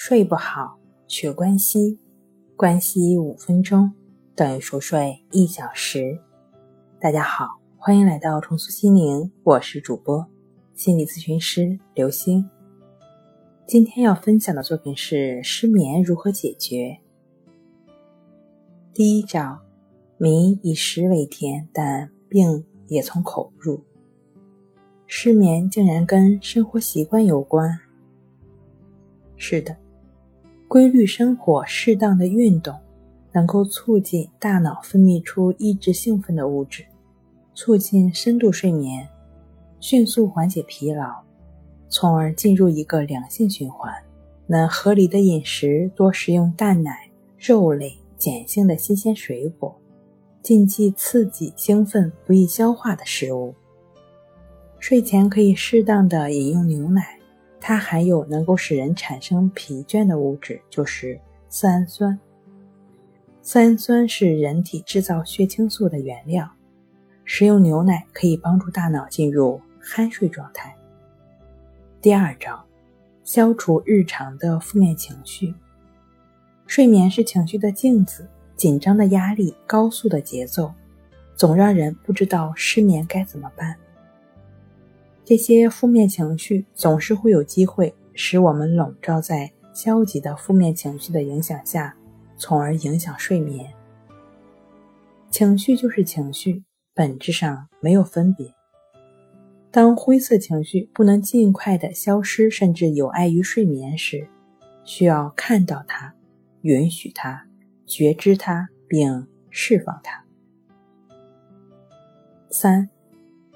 [0.00, 1.98] 睡不好，学关西，
[2.56, 3.92] 关西五分钟
[4.36, 6.20] 等于熟睡一小时。
[7.00, 10.24] 大家好，欢迎来到重塑心灵，我是主播
[10.72, 12.48] 心理咨询师刘星。
[13.66, 16.96] 今天要分享的作品是失眠如何解决。
[18.94, 19.58] 第一招，
[20.16, 23.82] 民以食为天，但病也从口入。
[25.08, 27.76] 失眠竟然跟生活习惯有关？
[29.36, 29.76] 是的。
[30.68, 32.78] 规律生活、适当的运动，
[33.32, 36.84] 能够促进大脑分泌出抑制兴奋的物质，
[37.54, 39.08] 促进深度睡眠，
[39.80, 41.22] 迅速缓解疲劳，
[41.88, 43.90] 从而进入一个良性循环。
[44.46, 49.74] 能合理的饮食，多食用蛋奶、肉类、碱性的新鲜水果，
[50.42, 53.54] 禁忌刺激、兴奋、不易消化的食物。
[54.78, 57.17] 睡前可以适当的饮用牛奶。
[57.68, 61.20] 它含有能够使人产生疲倦的物质，就是
[61.50, 62.18] 色氨酸。
[63.42, 66.50] 色氨酸是人体制造血清素的原料。
[67.26, 70.74] 食用牛奶可以帮助大脑进入酣睡状态。
[72.00, 72.64] 第二招，
[73.22, 75.54] 消除日常的负面情绪。
[76.66, 78.26] 睡眠是情绪的镜子，
[78.56, 80.72] 紧张的压力、高速的节奏，
[81.36, 83.76] 总让人不知道失眠该怎么办。
[85.28, 91.94] 这些负面情绪总是会有机会使我们笼罩在消极的负面情绪的影响下，
[92.38, 93.70] 从而影响睡眠。
[95.28, 98.54] 情绪就是情绪，本质上没有分别。
[99.70, 104.26] 当灰色情绪不能尽快的消失，甚至有碍于睡眠时，
[104.82, 106.14] 需要看到它，
[106.62, 107.46] 允许它，
[107.84, 110.24] 觉知它，并释放它。
[112.48, 112.88] 三。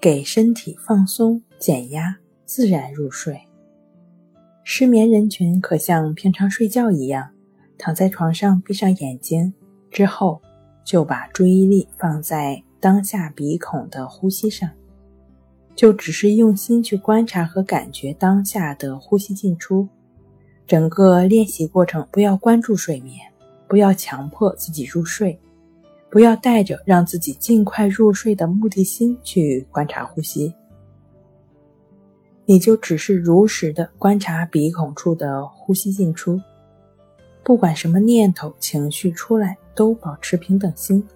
[0.00, 3.40] 给身体放松、减压，自然入睡。
[4.64, 7.30] 失眠人群可像平常睡觉一样，
[7.78, 9.50] 躺在床上，闭上眼睛
[9.90, 10.42] 之后，
[10.84, 14.68] 就把注意力放在当下鼻孔的呼吸上，
[15.74, 19.88] 就只是用心去观察和感觉当下的呼吸进出。
[20.66, 23.18] 整个练习过程，不要关注睡眠，
[23.66, 25.40] 不要强迫自己入睡。
[26.10, 30.54] 不要带着让自己尽快入睡的目的心去观察呼吸，
[32.46, 36.40] 你就只是如实的观察鼻孔处的呼吸进出，
[37.42, 41.06] 不管什么念头、情绪出来，都保持平等心。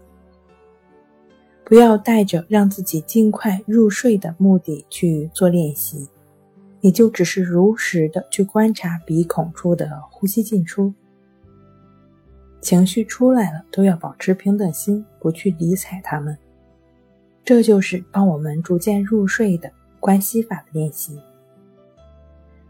[1.65, 6.09] 不要带着让自己尽快入睡的目的去做练习，
[6.81, 10.95] 你就只是如实的去观察鼻孔处的呼吸进出。
[12.63, 16.37] 情绪出来了，都要保持平等心，不去理睬他们。
[17.45, 21.21] 这就是帮我们逐渐入睡的关系法的练习。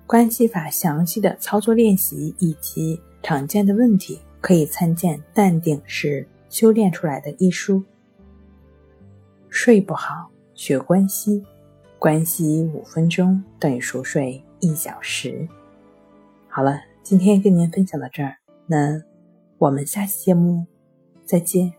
[0.06, 7.82] 关系法详细的操作练习以及常见的问题，可以参见《淡定是修炼出来的》一书。
[9.48, 11.44] 睡不好，学关系，
[11.98, 15.48] 关系五分钟等于熟睡一小时。
[16.48, 19.02] 好了，今天跟您分享到这儿，那。
[19.58, 20.64] 我们下期节目
[21.24, 21.74] 再见。